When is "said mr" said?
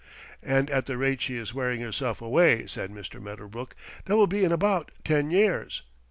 2.65-3.21